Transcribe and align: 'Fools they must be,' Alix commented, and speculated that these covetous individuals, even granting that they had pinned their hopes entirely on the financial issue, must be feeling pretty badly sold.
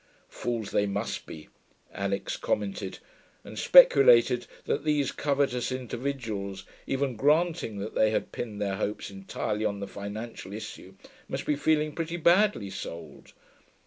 'Fools 0.29 0.71
they 0.71 0.87
must 0.87 1.27
be,' 1.27 1.47
Alix 1.93 2.35
commented, 2.35 2.97
and 3.43 3.59
speculated 3.59 4.47
that 4.65 4.83
these 4.83 5.11
covetous 5.11 5.71
individuals, 5.71 6.65
even 6.87 7.15
granting 7.15 7.77
that 7.77 7.93
they 7.93 8.09
had 8.09 8.31
pinned 8.31 8.59
their 8.59 8.77
hopes 8.77 9.11
entirely 9.11 9.63
on 9.63 9.79
the 9.79 9.85
financial 9.85 10.53
issue, 10.53 10.95
must 11.27 11.45
be 11.45 11.55
feeling 11.55 11.93
pretty 11.93 12.17
badly 12.17 12.71
sold. 12.71 13.33